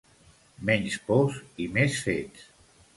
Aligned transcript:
Menys 0.69 0.97
pors 1.11 1.39
i 1.67 1.71
més 1.79 2.03
fets 2.09 2.53